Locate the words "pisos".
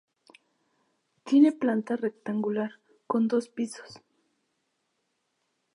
3.49-4.01